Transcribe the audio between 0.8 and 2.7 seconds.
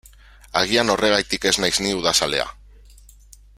horregatik ez naiz ni udazalea.